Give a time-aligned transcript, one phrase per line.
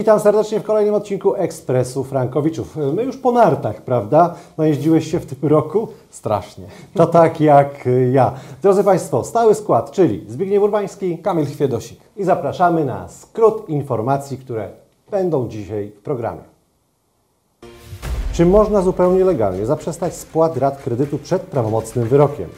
[0.00, 2.76] Witam serdecznie w kolejnym odcinku Ekspresu Frankowiczów.
[2.76, 4.34] My już po nartach, prawda?
[4.58, 5.88] Najeździłeś się w tym roku?
[6.10, 6.64] Strasznie.
[6.94, 8.32] To tak jak ja.
[8.62, 12.00] Drodzy Państwo, stały skład, czyli Zbigniew Urbański Kamil Chwiedosik.
[12.16, 14.68] i zapraszamy na skrót informacji, które
[15.10, 16.42] będą dzisiaj w programie.
[18.32, 22.48] Czy można zupełnie legalnie zaprzestać spłat rat kredytu przed prawomocnym wyrokiem?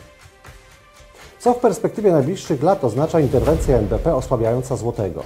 [1.39, 5.23] Co w perspektywie najbliższych lat oznacza interwencja NBP osłabiająca złotego?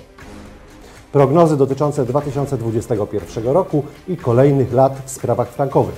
[1.17, 5.95] Prognozy dotyczące 2021 roku i kolejnych lat w sprawach frankowych.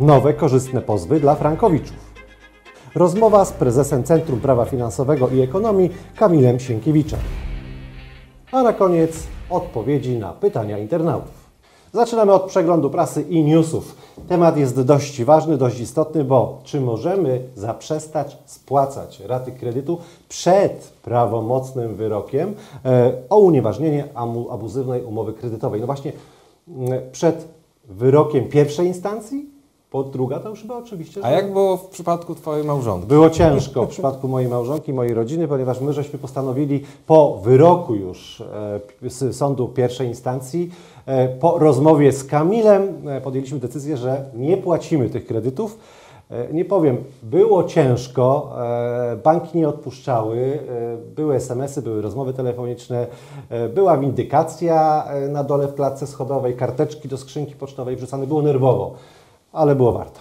[0.00, 1.96] Nowe korzystne pozwy dla frankowiczów.
[2.94, 7.18] Rozmowa z prezesem Centrum Prawa Finansowego i Ekonomii Kamilem Sienkiewiczem.
[8.52, 11.34] A na koniec odpowiedzi na pytania internautów.
[11.92, 13.96] Zaczynamy od przeglądu prasy i newsów.
[14.28, 21.96] Temat jest dość ważny, dość istotny, bo czy możemy zaprzestać spłacać raty kredytu przed prawomocnym
[21.96, 22.54] wyrokiem
[22.84, 24.08] e, o unieważnienie
[24.50, 25.80] abuzywnej umowy kredytowej?
[25.80, 26.12] No właśnie
[26.68, 27.48] mm, przed
[27.84, 29.51] wyrokiem pierwszej instancji,
[29.92, 31.26] bo druga to już chyba oczywiście, że...
[31.26, 33.06] A jak było w przypadku Twojej małżonki?
[33.06, 38.42] Było ciężko w przypadku mojej małżonki, mojej rodziny, ponieważ my żeśmy postanowili po wyroku już
[39.02, 40.70] e, sądu pierwszej instancji,
[41.06, 45.78] e, po rozmowie z Kamilem e, podjęliśmy decyzję, że nie płacimy tych kredytów.
[46.52, 48.52] Nie powiem, było ciężko,
[49.24, 50.58] banki nie odpuszczały,
[51.16, 53.06] były SMS-y, były rozmowy telefoniczne,
[53.74, 58.94] była windykacja na dole w klatce schodowej, karteczki do skrzynki pocztowej wrzucane, było nerwowo,
[59.52, 60.20] ale było warto.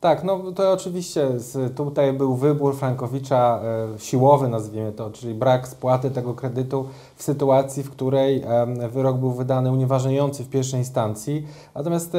[0.00, 1.28] Tak, no to oczywiście
[1.76, 3.60] tutaj był wybór Frankowicza
[3.94, 8.42] e, siłowy, nazwijmy to, czyli brak spłaty tego kredytu w sytuacji, w której
[8.90, 11.46] wyrok był wydany unieważniający w pierwszej instancji.
[11.74, 12.18] Natomiast e,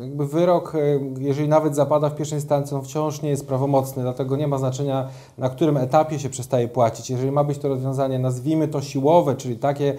[0.00, 0.78] jakby wyrok, e,
[1.18, 5.08] jeżeli nawet zapada w pierwszej instancji, on wciąż nie jest prawomocny, dlatego nie ma znaczenia,
[5.38, 7.10] na którym etapie się przestaje płacić.
[7.10, 9.94] Jeżeli ma być to rozwiązanie, nazwijmy to siłowe, czyli takie,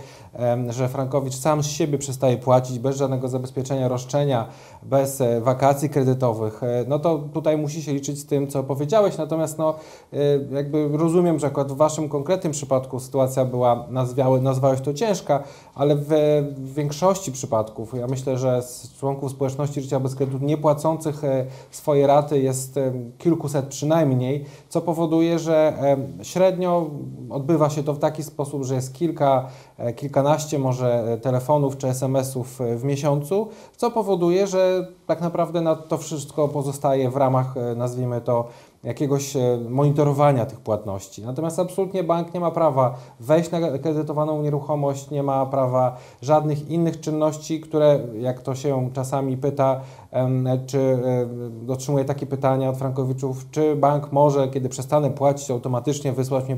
[0.70, 4.48] że Frankowicz sam z siebie przestaje płacić bez żadnego zabezpieczenia roszczenia,
[4.84, 9.18] bez e, wakacji kredytowych, no to tutaj musi się liczyć z tym, co powiedziałeś.
[9.18, 9.76] Natomiast no,
[10.52, 15.44] jakby rozumiem, że akurat w Waszym konkretnym przypadku sytuacja była, nazwały, nazwałeś to ciężka,
[15.75, 16.07] ale w,
[16.56, 22.07] w większości przypadków, ja myślę, że z członków społeczności życia bez kredytu niepłacących e, swoje
[22.07, 26.90] raty jest e, kilkuset przynajmniej, co powoduje, że e, średnio
[27.30, 29.47] odbywa się to w taki sposób, że jest kilka,
[29.96, 33.47] kilkanaście może telefonów czy SMS-ów w miesiącu,
[33.78, 38.47] co powoduje, że tak naprawdę na to wszystko pozostaje w ramach, nazwijmy to,
[38.84, 41.22] jakiegoś e, monitorowania tych płatności.
[41.24, 47.00] Natomiast absolutnie bank nie ma prawa wejść na kredytowaną nieruchomość, nie ma prawa żadnych innych
[47.00, 49.82] czynności, które, jak to się czasami pyta,
[50.66, 51.00] czy
[51.68, 56.58] e, otrzymuje takie pytania od frankowiczów, czy bank może, kiedy przestanę płacić, automatycznie wysłać mnie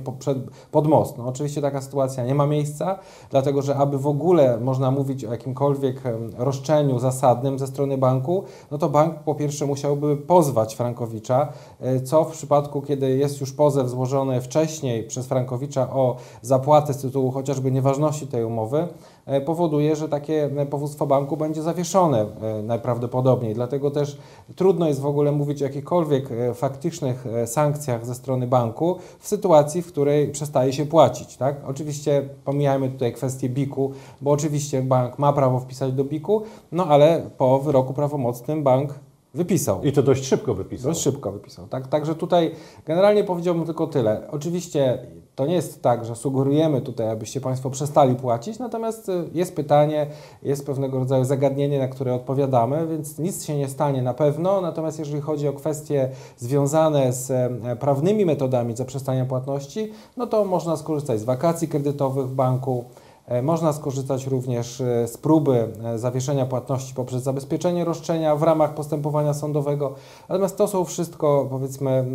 [0.72, 1.18] pod most.
[1.18, 3.00] No, oczywiście taka sytuacja nie ma miejsca,
[3.30, 6.02] dlatego że aby w ogóle można mówić o jakimkolwiek
[6.38, 11.48] roszczeniu zasadnym ze strony banku, no to bank po pierwsze musiałby pozwać Frankowicza,
[11.80, 16.98] e, co w przypadku, kiedy jest już pozew złożony wcześniej przez Frankowicza o zapłatę z
[17.02, 18.88] tytułu chociażby nieważności tej umowy,
[19.26, 23.54] e, powoduje, że takie e, powództwo banku będzie zawieszone e, najprawdopodobniej.
[23.54, 24.18] Dlatego też
[24.56, 29.88] trudno jest w ogóle mówić o jakichkolwiek faktycznych sankcjach ze strony banku w sytuacji, w
[29.88, 31.38] której przestaje się płacić.
[31.38, 31.56] Tak?
[31.68, 33.92] Oczywiście pomijajmy tutaj kwestię BIK-u,
[34.22, 36.42] bo oczywiście bank ma prawo wpisać do BIK-u,
[36.72, 38.94] no ale po wyroku prawomocnym bank
[39.34, 39.84] wypisał.
[39.84, 40.92] I to dość szybko wypisał.
[40.92, 41.68] Dość szybko wypisał.
[41.68, 41.88] Tak?
[41.88, 42.52] Także tutaj
[42.86, 44.28] generalnie powiedziałbym tylko tyle.
[44.32, 45.00] Oczywiście
[45.36, 50.08] to nie jest tak, że sugerujemy tutaj, abyście Państwo przestali płacić, natomiast y, jest pytanie,
[50.44, 54.62] jest pewnego rodzaju zagadnienie, na które odpowiadamy, więc nic się nie stanie na pewno.
[54.62, 60.78] Natomiast jeżeli chodzi o kwestie związane z e, prawnymi metodami zaprzestania płatności, no to można
[60.78, 62.86] skorzystać z wakacji kredytowych w banku.
[63.32, 68.74] E, Można skorzystać również e, z próby e, zawieszenia płatności poprzez zabezpieczenie roszczenia w ramach
[68.74, 69.94] postępowania sądowego.
[70.30, 72.06] Natomiast to są wszystko, powiedzmy,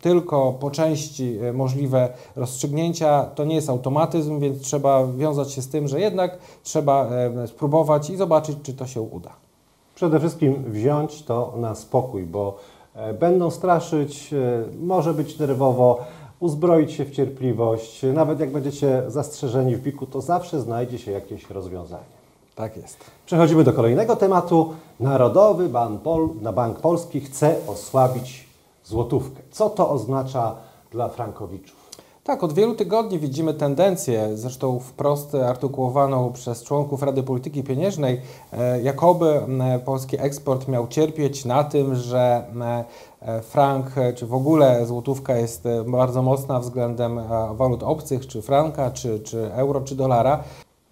[0.00, 3.24] tylko po części możliwe rozstrzygnięcia.
[3.34, 7.08] To nie jest automatyzm, więc trzeba wiązać się z tym, że jednak trzeba
[7.46, 9.30] spróbować i zobaczyć, czy to się uda.
[9.94, 12.56] Przede wszystkim wziąć to na spokój, bo
[13.20, 14.34] będą straszyć,
[14.80, 15.98] może być nerwowo,
[16.44, 18.02] uzbroić się w cierpliwość.
[18.14, 22.14] Nawet jak będziecie zastrzeżeni w biku, to zawsze znajdzie się jakieś rozwiązanie.
[22.54, 22.96] Tak jest.
[23.26, 24.74] Przechodzimy do kolejnego tematu.
[25.00, 28.48] Narodowy Bank, Pol na Bank Polski chce osłabić
[28.84, 29.42] złotówkę.
[29.50, 30.54] Co to oznacza
[30.90, 31.83] dla frankowiczów?
[32.24, 38.20] Tak, od wielu tygodni widzimy tendencję, zresztą wprost artykułowaną przez członków Rady Polityki Pieniężnej,
[38.52, 39.26] e, jakoby
[39.60, 42.44] e, polski eksport miał cierpieć na tym, że
[43.20, 47.20] e, frank, czy w ogóle złotówka jest bardzo mocna względem
[47.52, 50.44] walut obcych, czy franka, czy, czy euro, czy dolara.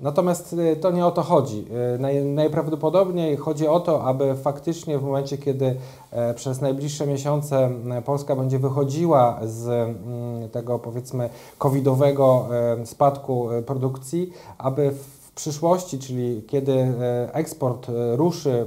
[0.03, 1.65] Natomiast y, to nie o to chodzi.
[1.95, 5.77] Y, naj, najprawdopodobniej chodzi o to, aby faktycznie w momencie, kiedy
[6.11, 7.71] e, przez najbliższe miesiące
[8.05, 12.49] Polska będzie wychodziła z mm, tego powiedzmy covidowego
[12.83, 16.95] e, spadku e, produkcji, aby w przyszłości, czyli kiedy
[17.33, 18.67] eksport ruszy,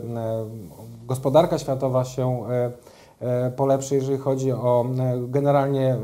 [1.08, 2.44] gospodarka światowa się
[3.56, 5.98] polepszy, jeżeli chodzi o e, generalnie e,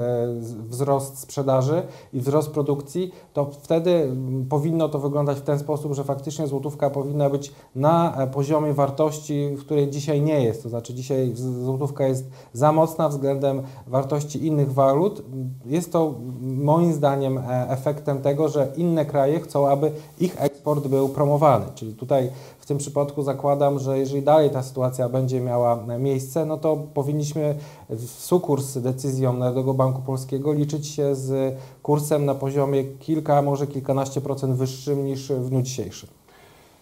[0.70, 4.16] wzrost sprzedaży i wzrost produkcji, to wtedy
[4.50, 9.60] powinno to wyglądać w ten sposób, że faktycznie złotówka powinna być na poziomie wartości, w
[9.60, 10.64] której dzisiaj nie jest.
[10.64, 15.24] To znaczy dzisiaj złotówka jest za mocna względem wartości innych walut.
[15.66, 21.66] Jest to moim zdaniem efektem tego, że inne kraje chcą, aby ich eksport był promowany.
[21.76, 22.32] Czyli tutaj
[22.62, 27.56] w tym przypadku zakładam, że jeżeli dalej ta sytuacja będzie miała miejsce, no to powinniśmy
[27.90, 34.22] w sukurs decyzją Narodowego Banku Polskiego liczyć się z kursem na poziomie kilka, może kilkanaście
[34.22, 36.10] procent wyższym niż w dniu dzisiejszym.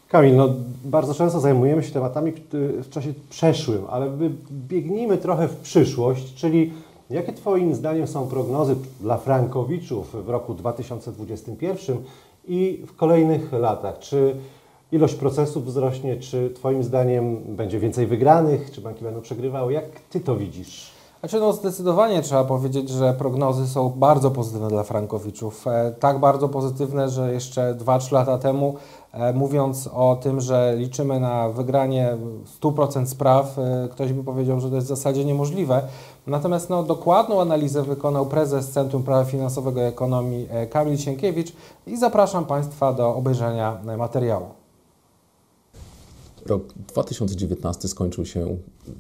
[0.09, 0.49] Kamil, no
[0.85, 4.11] bardzo często zajmujemy się tematami w czasie przeszłym, ale
[4.51, 6.73] biegnijmy trochę w przyszłość, czyli
[7.09, 11.97] jakie Twoim zdaniem są prognozy dla frankowiczów w roku 2021
[12.47, 13.99] i w kolejnych latach?
[13.99, 14.35] Czy
[14.91, 16.17] ilość procesów wzrośnie?
[16.17, 18.71] Czy Twoim zdaniem będzie więcej wygranych?
[18.71, 19.73] Czy banki będą przegrywały?
[19.73, 20.99] Jak Ty to widzisz?
[21.19, 25.67] Znaczy, no zdecydowanie trzeba powiedzieć, że prognozy są bardzo pozytywne dla frankowiczów.
[25.67, 28.75] E, tak bardzo pozytywne, że jeszcze 2-3 lata temu,
[29.13, 34.69] e, mówiąc o tym, że liczymy na wygranie 100% spraw, e, ktoś by powiedział, że
[34.69, 35.81] to jest w zasadzie niemożliwe.
[36.27, 41.53] Natomiast no, dokładną analizę wykonał prezes Centrum Prawa Finansowego i Ekonomii Kamil Sienkiewicz
[41.87, 44.58] i zapraszam Państwa do obejrzenia materiału.
[46.49, 48.57] Rok 2019 skończył się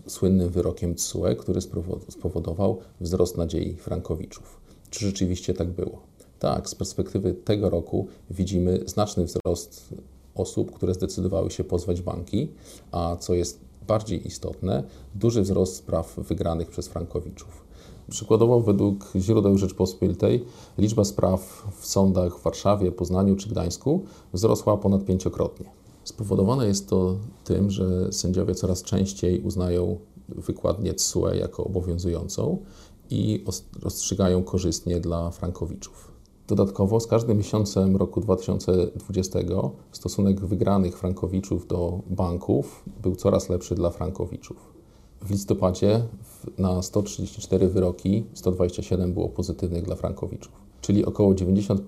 [0.07, 1.61] słynnym wyrokiem TSUE, który
[2.09, 4.61] spowodował wzrost nadziei frankowiczów.
[4.89, 6.01] Czy rzeczywiście tak było?
[6.39, 9.89] Tak, z perspektywy tego roku widzimy znaczny wzrost
[10.35, 12.51] osób, które zdecydowały się pozwać banki,
[12.91, 14.83] a co jest bardziej istotne,
[15.15, 17.65] duży wzrost spraw wygranych przez frankowiczów.
[18.09, 20.45] Przykładowo, według źródeł Rzeczpospolitej,
[20.77, 24.03] liczba spraw w sądach w Warszawie, Poznaniu czy Gdańsku
[24.33, 25.78] wzrosła ponad pięciokrotnie.
[26.09, 32.57] Spowodowane jest to tym, że sędziowie coraz częściej uznają wykładnię TSUE jako obowiązującą
[33.09, 33.45] i
[33.81, 36.11] rozstrzygają korzystnie dla frankowiczów.
[36.47, 39.39] Dodatkowo z każdym miesiącem roku 2020
[39.91, 44.73] stosunek wygranych frankowiczów do banków był coraz lepszy dla frankowiczów.
[45.21, 46.03] W listopadzie
[46.57, 50.51] na 134 wyroki 127 było pozytywnych dla frankowiczów,
[50.81, 51.79] czyli około 95%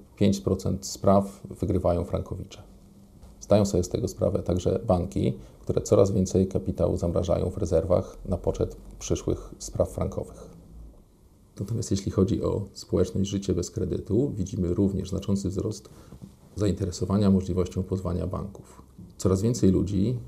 [0.82, 2.71] spraw wygrywają frankowicze.
[3.42, 8.38] Zdają sobie z tego sprawę także banki, które coraz więcej kapitału zamrażają w rezerwach na
[8.38, 10.50] poczet przyszłych spraw frankowych.
[11.60, 15.90] Natomiast jeśli chodzi o społeczność życie bez kredytu, widzimy również znaczący wzrost
[16.56, 18.82] zainteresowania możliwością pozwania banków.
[19.18, 20.20] Coraz więcej ludzi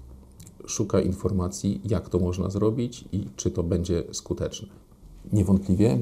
[0.66, 4.68] szuka informacji, jak to można zrobić i czy to będzie skuteczne.
[5.34, 6.00] Niewątpliwie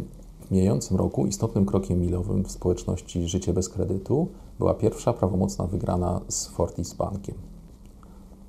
[0.52, 4.28] w mijającym roku istotnym krokiem milowym w społeczności Życie bez kredytu
[4.60, 7.36] była pierwsza prawomocna wygrana z Fortis Bankiem.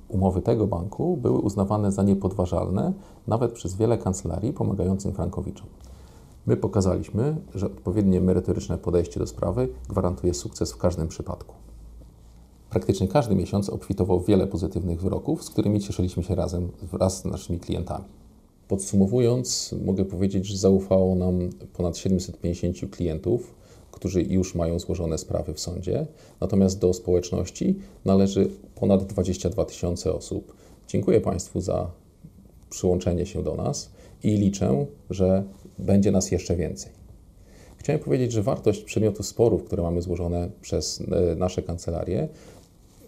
[0.07, 2.93] Umowy tego banku były uznawane za niepodważalne
[3.27, 5.67] nawet przez wiele kancelarii pomagającym frankowiczom.
[6.45, 11.55] My pokazaliśmy, że odpowiednie merytoryczne podejście do sprawy gwarantuje sukces w każdym przypadku.
[12.69, 17.59] Praktycznie każdy miesiąc obfitował wiele pozytywnych wyroków, z którymi cieszyliśmy się razem wraz z naszymi
[17.59, 18.05] klientami.
[18.73, 23.55] Podsumowując, mogę powiedzieć, że zaufało nam ponad 750 klientów,
[23.91, 26.05] którzy już mają złożone sprawy w sądzie,
[26.41, 27.75] natomiast do społeczności
[28.05, 30.53] należy ponad 22 tysiące osób.
[30.87, 31.91] Dziękuję Państwu za
[32.69, 33.89] przyłączenie się do nas
[34.23, 35.43] i liczę, że
[35.79, 36.91] będzie nas jeszcze więcej.
[37.77, 42.27] Chciałem powiedzieć, że wartość przedmiotów sporów, które mamy złożone przez e, nasze kancelarie,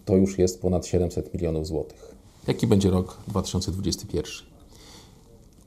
[0.05, 2.15] to już jest ponad 700 milionów złotych.
[2.47, 4.54] Jaki będzie rok 2021?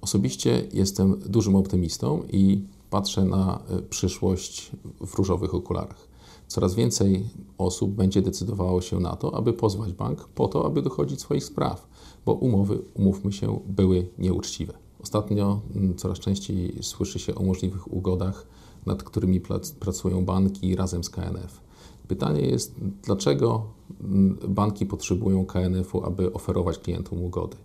[0.00, 6.08] Osobiście jestem dużym optymistą i patrzę na e, przyszłość w różowych okularach.
[6.46, 7.28] Coraz więcej
[7.58, 11.88] osób będzie decydowało się na to, aby pozwać bank po to, aby dochodzić swoich spraw,
[12.26, 14.72] bo umowy, umówmy się, były nieuczciwe.
[15.02, 18.46] Ostatnio mm, coraz częściej słyszy się o możliwych ugodach,
[18.86, 19.40] nad którymi
[19.80, 21.60] pracują banki razem z KNF.
[22.08, 23.62] Pytanie jest, dlaczego
[24.00, 27.56] mm, banki potrzebują KNF-u, aby oferować klientom ugody.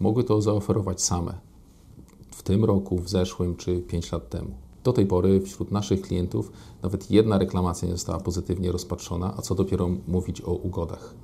[0.00, 1.53] Mogły to zaoferować same
[2.44, 4.50] tym roku, w zeszłym czy 5 lat temu.
[4.84, 9.54] Do tej pory wśród naszych klientów nawet jedna reklamacja nie została pozytywnie rozpatrzona, a co
[9.54, 11.14] dopiero mówić o ugodach.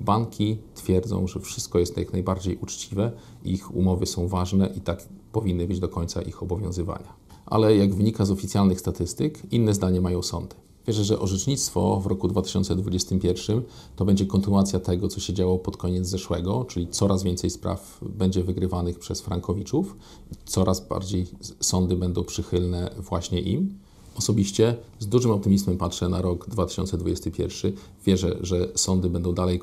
[0.00, 3.12] Banki twierdzą, że wszystko jest jak najbardziej uczciwe,
[3.44, 7.12] ich umowy są ważne i tak powinny być do końca ich obowiązywania.
[7.46, 10.54] Ale jak wynika z oficjalnych statystyk, inne zdanie mają sądy.
[10.86, 13.62] Wierzę, że orzecznictwo w roku 2021
[13.96, 18.44] to będzie kontynuacja tego, co się działo pod koniec zeszłego, czyli coraz więcej spraw będzie
[18.44, 19.96] wygrywanych przez Frankowiczów,
[20.44, 21.26] coraz bardziej
[21.60, 23.78] sądy będą przychylne właśnie im.
[24.16, 27.72] Osobiście z dużym optymizmem patrzę na rok 2021.
[28.06, 29.60] Wierzę, że sądy będą dalej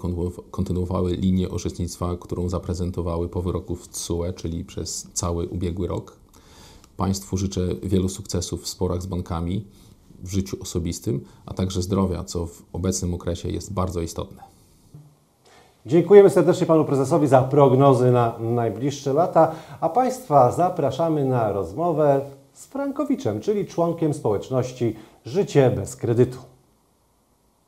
[0.51, 6.17] kontynuowały linię orzecznictwa, którą zaprezentowały po wyroku w TSUE, czyli przez cały ubiegły rok.
[6.97, 9.65] Państwu życzę wielu sukcesów w sporach z bankami,
[10.23, 14.43] w życiu osobistym, a także zdrowia, co w obecnym okresie jest bardzo istotne.
[15.85, 22.21] Dziękujemy serdecznie Panu Prezesowi za prognozy na najbliższe lata, a Państwa zapraszamy na rozmowę
[22.53, 24.95] z Frankowiczem, czyli członkiem społeczności
[25.25, 26.37] Życie bez kredytu.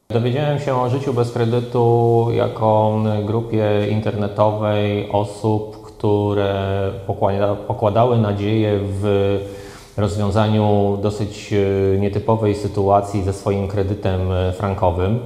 [0.10, 6.92] Dowiedziałem się o życiu bez kredytu jako grupie internetowej osób, które
[7.68, 9.40] pokładały nadzieję w
[9.98, 15.20] rozwiązaniu dosyć e, nietypowej sytuacji ze swoim kredytem e, frankowym,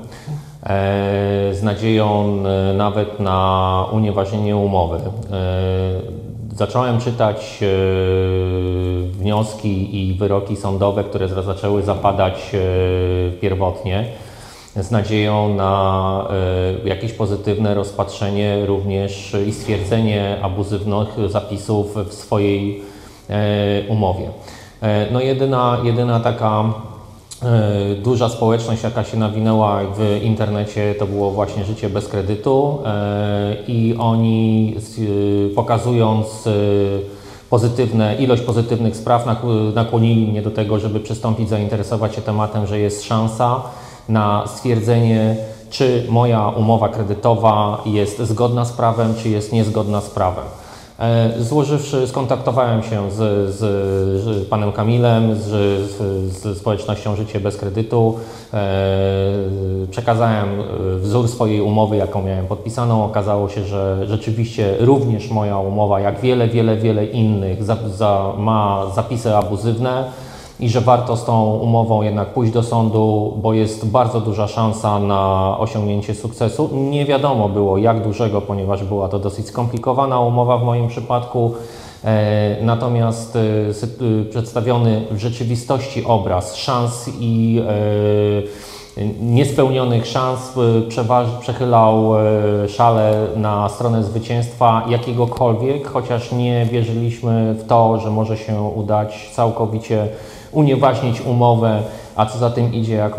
[0.64, 2.38] e, z nadzieją
[2.78, 5.00] nawet na unieważnienie umowy.
[6.56, 7.64] Zacząłem czytać
[9.12, 12.52] wnioski i wyroki sądowe, które zaczęły zapadać
[13.42, 14.06] pierwotnie,
[14.76, 16.28] z nadzieją na
[16.86, 22.82] jakieś pozytywne rozpatrzenie również i stwierdzenie abuzywnych zapisów w swojej
[23.90, 24.30] umowie.
[24.86, 26.64] E, no jedyna, jedyna taka
[27.44, 33.56] e, duża społeczność, jaka się nawinęła w internecie, to było właśnie życie bez kredytu e,
[33.68, 34.76] i oni
[35.56, 36.50] pokazując
[37.50, 39.26] pozytywne, ilość pozytywnych spraw
[39.76, 43.62] nakłonili mnie do tego, żeby przystąpić, zainteresować się tematem, że jest szansa
[44.10, 45.36] na stwierdzenie,
[45.70, 50.46] czy moja umowa kredytowa jest zgodna z prawem, czy jest niezgodna z prawem.
[51.00, 53.16] E, złożywszy, skontaktowałem się z,
[53.56, 53.60] z,
[54.24, 55.50] z panem Kamilem, z,
[56.32, 58.20] z, społecznością Życie bez kredytu.
[58.54, 58.58] E,
[59.92, 60.64] przekazałem e,
[61.00, 63.06] wzór swojej umowy, jaką miałem podpisaną.
[63.06, 68.86] Okazało się, że rzeczywiście również moja umowa, jak wiele, wiele, wiele innych, za, za, ma
[68.96, 70.12] zapisy abuzywne
[70.60, 75.00] i że warto z tą umową jednak pójść do sądu, bo jest bardzo duża szansa
[75.00, 76.70] na osiągnięcie sukcesu.
[76.74, 81.54] Nie wiadomo było jak dużego, ponieważ była to dosyć skomplikowana umowa w moim przypadku.
[82.06, 87.62] E, natomiast e, e, przedstawiony w rzeczywistości obraz szans i
[89.22, 90.54] niespełnionych szans
[91.40, 92.14] przechylał
[92.68, 100.08] szale na stronę zwycięstwa jakiegokolwiek, chociaż nie wierzyliśmy w to, że może się udać całkowicie
[100.56, 101.84] unieważnić umowę,
[102.16, 103.16] a co za tym idzie, jak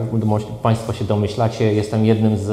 [0.63, 2.51] Państwo się domyślacie, jestem jednym z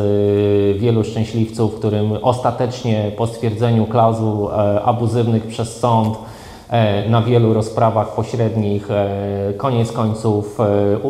[0.75, 6.17] y, wielu szczęśliwców, którym ostatecznie po stwierdzeniu klauzul e, abuzywnych przez sąd
[6.69, 10.57] e, na wielu rozprawach pośrednich e, koniec końców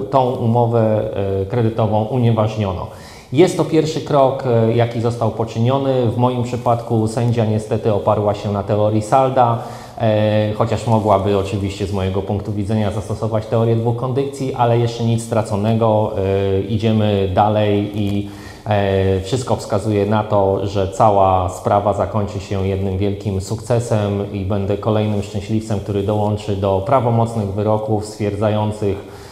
[0.09, 1.03] tą umowę
[1.49, 2.87] kredytową unieważniono.
[3.33, 4.43] Jest to pierwszy krok,
[4.75, 6.05] jaki został poczyniony.
[6.05, 9.57] W moim przypadku sędzia niestety oparła się na teorii Salda.
[9.97, 15.23] E, chociaż mogłaby oczywiście z mojego punktu widzenia zastosować teorię dwóch kondycji, ale jeszcze nic
[15.23, 18.29] straconego, e, idziemy dalej i
[18.65, 24.77] e, wszystko wskazuje na to, że cała sprawa zakończy się jednym wielkim sukcesem i będę
[24.77, 29.23] kolejnym szczęśliwcem, który dołączy do prawomocnych wyroków stwierdzających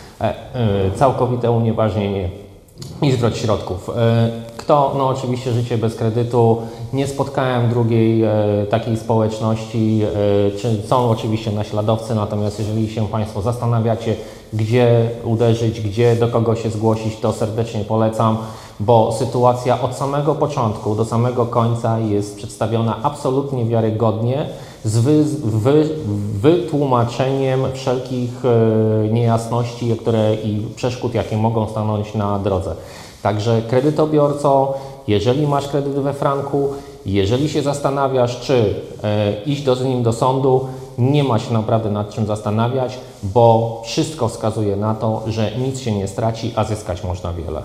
[0.95, 2.29] całkowite unieważnienie
[3.01, 3.89] i zwrot środków.
[4.57, 4.93] Kto?
[4.97, 6.61] No oczywiście życie bez kredytu.
[6.93, 8.29] Nie spotkałem drugiej e,
[8.69, 14.15] takiej społeczności, e, czy są oczywiście naśladowcy, natomiast jeżeli się Państwo zastanawiacie,
[14.53, 18.37] gdzie uderzyć, gdzie do kogo się zgłosić, to serdecznie polecam,
[18.79, 24.45] bo sytuacja od samego początku do samego końca jest przedstawiona absolutnie wiarygodnie
[24.85, 25.89] z wy, wy,
[26.33, 32.75] wytłumaczeniem wszelkich e, niejasności które i przeszkód, jakie mogą stanąć na drodze.
[33.21, 34.73] Także kredytobiorco,
[35.07, 36.69] jeżeli masz kredyt we franku,
[37.05, 41.91] jeżeli się zastanawiasz, czy e, iść do, z nim do sądu, nie ma się naprawdę
[41.91, 47.03] nad czym zastanawiać, bo wszystko wskazuje na to, że nic się nie straci, a zyskać
[47.03, 47.61] można wiele.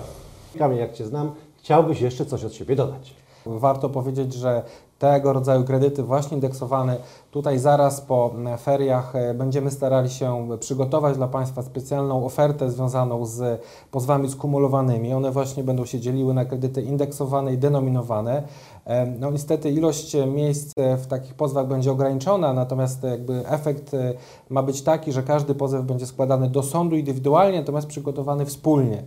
[0.57, 3.13] Kamil, jak Cię znam, chciałbyś jeszcze coś od siebie dodać?
[3.45, 4.61] Warto powiedzieć, że
[4.99, 6.97] tego rodzaju kredyty właśnie indeksowane.
[7.31, 13.61] Tutaj zaraz po feriach e, będziemy starali się przygotować dla Państwa specjalną ofertę związaną z
[13.91, 15.13] pozwami skumulowanymi.
[15.13, 18.43] One właśnie będą się dzieliły na kredyty indeksowane i denominowane.
[18.85, 24.13] E, no niestety ilość miejsc w takich pozwach będzie ograniczona, natomiast jakby efekt e,
[24.49, 29.03] ma być taki, że każdy pozew będzie składany do sądu indywidualnie, natomiast przygotowany wspólnie.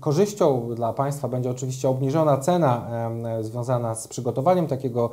[0.00, 2.86] Korzyścią dla Państwa będzie oczywiście obniżona cena
[3.40, 5.10] związana z przygotowaniem takiego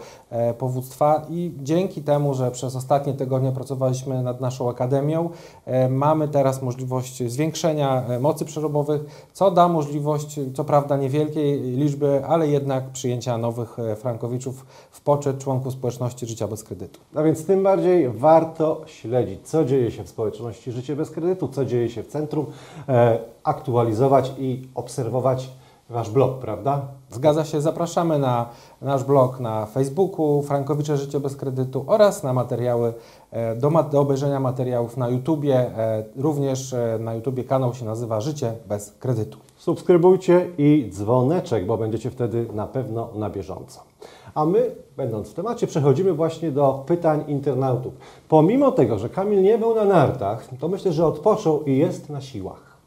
[0.57, 5.29] powództwa i dzięki temu, że przez ostatnie tygodnie pracowaliśmy nad naszą akademią,
[5.65, 12.25] e, mamy teraz możliwość zwiększenia e, mocy przerobowych, co da możliwość, co prawda niewielkiej liczby,
[12.25, 16.99] ale jednak przyjęcia nowych e, frankowiczów w poczet członków społeczności życia bez kredytu.
[17.15, 21.65] A więc tym bardziej warto śledzić, co dzieje się w społeczności życie bez kredytu, co
[21.65, 22.45] dzieje się w centrum,
[23.43, 25.49] aktualizować i obserwować
[25.89, 26.81] Wasz blog, prawda?
[27.09, 28.49] Zgadza się, zapraszamy na
[28.81, 32.93] nasz blog na Facebooku Frankowicze Życie bez kredytu oraz na materiały,
[33.31, 35.55] e, do, do obejrzenia materiałów na YouTubie.
[35.55, 39.37] E, również e, na YouTubie kanał się nazywa Życie bez kredytu.
[39.57, 43.83] Subskrybujcie i dzwoneczek, bo będziecie wtedy na pewno na bieżąco.
[44.35, 47.93] A my, będąc w temacie, przechodzimy właśnie do pytań internautów.
[48.29, 52.21] Pomimo tego, że Kamil nie był na nartach, to myślę, że odpoczął i jest na
[52.21, 52.77] siłach.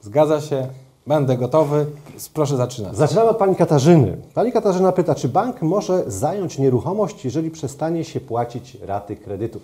[0.00, 0.68] Zgadza się.
[1.06, 1.86] Będę gotowy.
[2.34, 2.96] Proszę zaczynać.
[2.96, 4.16] Zaczynamy od Pani Katarzyny.
[4.34, 9.60] Pani Katarzyna pyta, czy bank może zająć nieruchomość, jeżeli przestanie się płacić raty kredytu?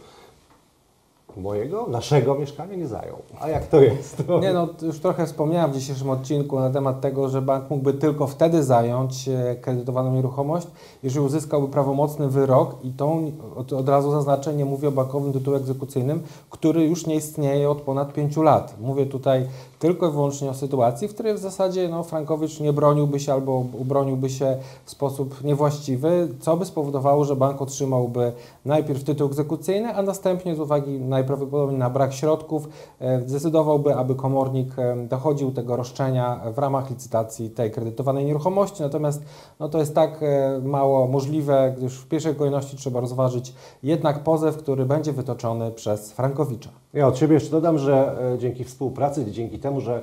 [1.38, 3.16] mojego, naszego mieszkania nie zajął.
[3.40, 4.22] A jak to jest?
[4.42, 8.26] Nie no, już trochę wspomniałem w dzisiejszym odcinku na temat tego, że bank mógłby tylko
[8.26, 10.66] wtedy zająć e, kredytowaną nieruchomość,
[11.02, 15.56] jeżeli uzyskałby prawomocny wyrok i tą, od, od razu zaznaczę, nie mówię o bankowym tytule
[15.58, 18.74] egzekucyjnym, który już nie istnieje od ponad pięciu lat.
[18.80, 19.46] Mówię tutaj
[19.78, 23.64] tylko i wyłącznie o sytuacji, w której w zasadzie no, Frankowicz nie broniłby się albo
[23.78, 28.32] ubroniłby się w sposób niewłaściwy, co by spowodowało, że bank otrzymałby
[28.64, 32.68] najpierw tytuł egzekucyjny, a następnie z uwagi najprawdopodobniej na brak środków
[33.00, 38.82] e, zdecydowałby, aby komornik e, dochodził tego roszczenia w ramach licytacji tej kredytowanej nieruchomości.
[38.82, 39.22] Natomiast
[39.60, 44.56] no, to jest tak e, mało możliwe, gdyż w pierwszej kolejności trzeba rozważyć jednak pozew,
[44.56, 46.70] który będzie wytoczony przez Frankowicza.
[46.98, 50.02] Ja od siebie jeszcze dodam, że dzięki współpracy, dzięki temu, że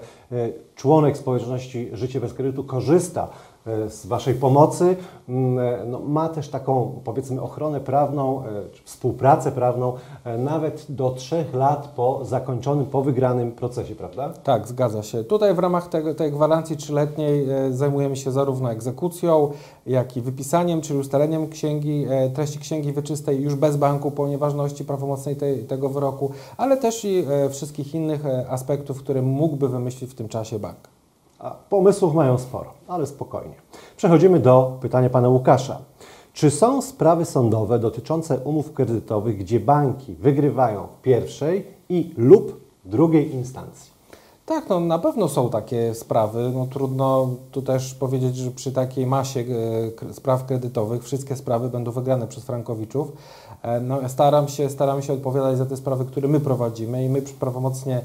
[0.75, 3.55] członek społeczności Życie bez kredytu korzysta E,
[3.88, 4.95] z Waszej pomocy.
[5.30, 8.45] Mm, e, no, ma też taką, powiedzmy, ochronę prawną, e,
[8.84, 9.93] współpracę prawną,
[10.38, 14.34] nawet do trzech lat po zakończonym, po wygranym procesie, prawda?
[14.43, 15.23] Tak, zgadza się.
[15.23, 19.51] Tutaj w ramach tej gwarancji trzyletniej zajmujemy się zarówno egzekucją,
[19.86, 25.36] jak i wypisaniem, czyli ustaleniem księgi, treści księgi wyczystej już bez banku po nieważności prawomocnej
[25.67, 30.94] tego wyroku, ale też i wszystkich innych aspektów, które mógłby wymyślić w tym czasie bank.
[31.69, 33.56] Pomysłów mają sporo, ale spokojnie.
[33.98, 35.78] Przechodzimy do pytania pana Łukasza.
[36.34, 43.34] Czy są sprawy sądowe dotyczące umów kredytowych, gdzie banki wygrywają w pierwszej i lub drugiej
[43.36, 43.94] instancji?
[44.45, 46.51] Tak, no na pewno są takie sprawy.
[46.53, 49.43] No, trudno tu też powiedzieć, że przy takiej masie
[50.10, 53.12] e, spraw kredytowych wszystkie sprawy będą wygrane przez Frankowiczów.
[53.62, 57.21] E, no, staram, się, staram się odpowiadać za te sprawy, które my prowadzimy i my
[57.21, 58.01] prawomocnie,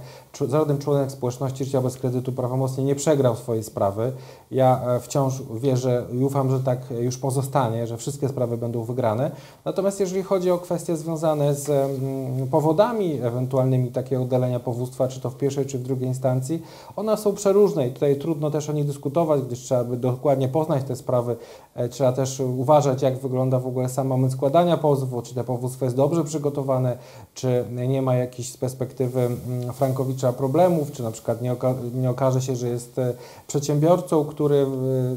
[0.49, 4.13] żaden członek społeczności życia bez kredytu prawomocnie nie przegrał swojej sprawy.
[4.51, 9.31] Ja e, wciąż wierzę i ufam, że tak już pozostanie, że wszystkie sprawy będą wygrane.
[9.65, 15.31] Natomiast jeżeli chodzi o kwestie związane z mm, powodami ewentualnymi takiego oddalenia powództwa, czy to
[15.31, 16.63] w pierwszej, czy w drugiej instancji,
[16.97, 20.85] one są przeróżne i tutaj trudno też o nich dyskutować, gdyż trzeba by dokładnie poznać
[20.85, 21.37] te sprawy.
[21.75, 25.85] E, trzeba też uważać, jak wygląda w ogóle sam moment składania pozwu, czy te powództwo
[25.85, 26.99] jest dobrze przygotowane,
[27.35, 32.11] czy nie ma jakiejś z perspektywy mm, Frankowicza problemów, czy na przykład nie, oka nie
[32.11, 33.15] okaże się, że jest e,
[33.47, 34.67] przedsiębiorcą, który e,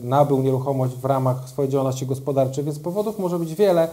[0.03, 3.87] nabył nieruchomość w ramach swojej działalności gospodarczej, więc powodów może być wiele.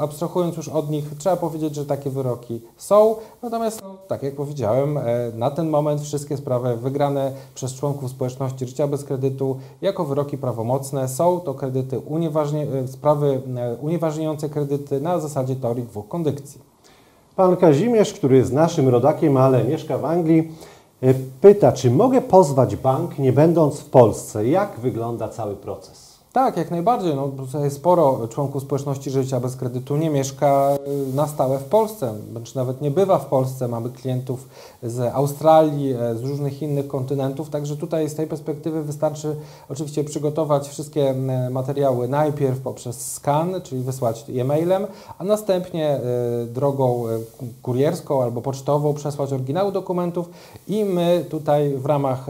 [0.00, 3.14] Abstrahując już od nich, trzeba powiedzieć, że takie wyroki są.
[3.42, 5.02] Natomiast, no, tak jak powiedziałem, e,
[5.34, 11.08] na ten moment wszystkie sprawy wygrane przez członków społeczności życia bez kredytu jako wyroki prawomocne
[11.08, 13.40] są to kredyty unieważnie, sprawy
[13.80, 16.60] unieważniające kredyty na zasadzie teorii dwóch kondykcji.
[17.36, 20.50] Pan Kazimierz, który jest naszym rodakiem, ale mieszka w Anglii, e,
[21.40, 24.48] pyta, czy mogę pozwać bank nie będąc w Polsce?
[24.48, 26.09] Jak wygląda cały proces?
[26.32, 27.14] Tak, jak najbardziej.
[27.14, 27.32] No,
[27.68, 30.78] sporo członków społeczności życia bez kredytu nie mieszka
[31.10, 33.68] y, na stałe w Polsce, bądź nawet nie bywa w Polsce.
[33.68, 34.48] Mamy klientów
[34.82, 39.36] z Australii, e, z różnych innych kontynentów, także tutaj z tej perspektywy wystarczy
[39.68, 41.14] oczywiście przygotować wszystkie
[41.50, 44.86] materiały najpierw poprzez skan, czyli wysłać je mailem,
[45.18, 46.00] a następnie e,
[46.46, 47.18] drogą e,
[47.62, 50.30] kurierską albo pocztową przesłać oryginały dokumentów
[50.68, 52.26] i my tutaj w ramach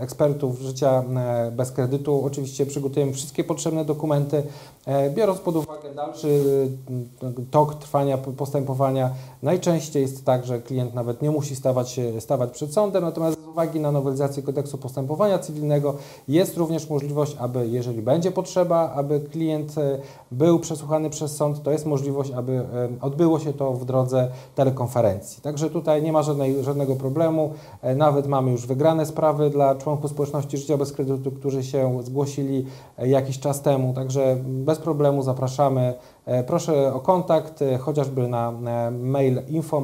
[0.00, 1.04] ekspertów życia
[1.52, 4.42] bez kredytu oczywiście przygotujemy wszystkie wszystkie potrzebne dokumenty.
[4.86, 9.10] E, Biorąc pod uwagę dalszy y, tok trwania postępowania,
[9.42, 13.80] najczęściej jest tak, że klient nawet nie musi stawać, stawać przed sądem, natomiast z uwagi
[13.80, 15.94] na nowelizację kodeksu postępowania cywilnego
[16.28, 19.98] jest również możliwość, aby jeżeli będzie potrzeba, aby klient e,
[20.30, 25.42] był przesłuchany przez sąd, to jest możliwość, aby e, odbyło się to w drodze telekonferencji.
[25.42, 27.52] Także tutaj nie ma żadnej, żadnego problemu.
[27.82, 32.66] E, Nawet mamy już wygrane sprawy dla członków społeczności Życia bez kredytu, którzy się zgłosili
[32.98, 33.94] e, jakiś czas temu.
[33.94, 35.94] Także bez problemu zapraszamy.
[36.24, 39.82] E, Proszę o kontakt e, chociażby na e, mail info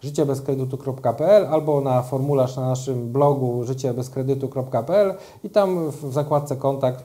[0.00, 7.04] życiebezkredytu.pl albo na formularz na naszym blogu życiebezkredytu.pl i tam w zakładce kontakt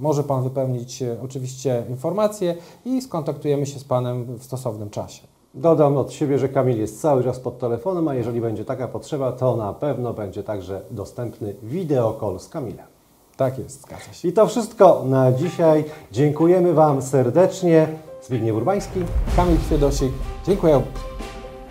[0.00, 2.54] może Pan wypełnić oczywiście informacje
[2.84, 5.22] i skontaktujemy się z Panem w stosownym czasie.
[5.54, 9.32] Dodam od siebie, że Kamil jest cały czas pod telefonem, a jeżeli będzie taka potrzeba,
[9.32, 12.91] to na pewno będzie także dostępny wideo call z Kamilem.
[13.36, 14.28] Tak jest, zgadza się.
[14.28, 15.84] I to wszystko na dzisiaj.
[16.12, 17.88] Dziękujemy Wam serdecznie.
[18.22, 19.00] Zbigniew Urbański.
[19.36, 20.12] Kamil Chwiedosik,
[20.46, 20.82] dziękuję.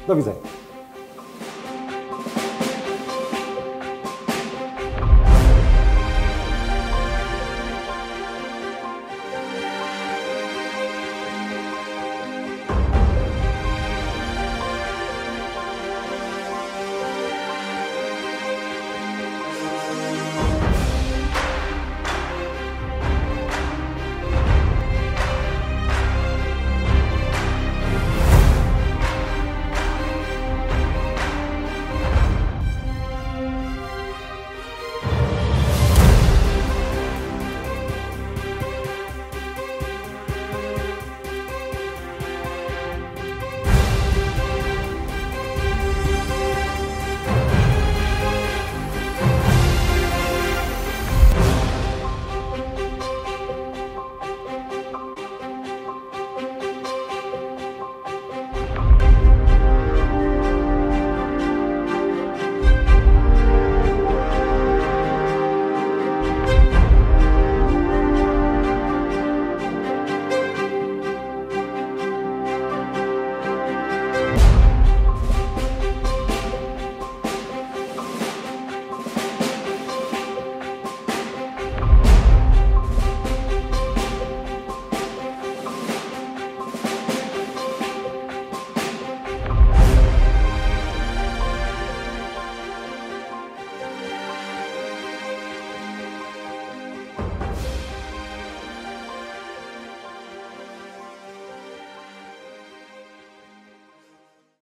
[0.07, 0.60] Do widzenia.